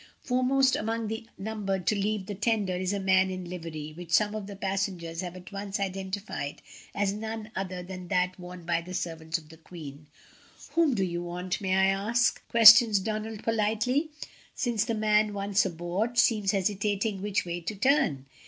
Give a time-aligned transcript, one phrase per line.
[0.23, 4.33] Foremost among the number to leave the tender is a man in livery, which some
[4.33, 6.63] of the passengers have at once identified
[6.95, 10.07] as none other than that worn by the servants of the Oueen.
[10.71, 14.09] "Whom do you want, may I ask?" questions Donald politely,
[14.55, 18.25] since the man, once aboard, seems hesitating which way to turn.